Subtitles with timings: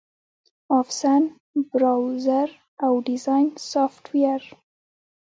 [0.79, 1.01] آفس،
[1.71, 2.49] براوزر،
[2.85, 4.41] او ډیزاین سافټویر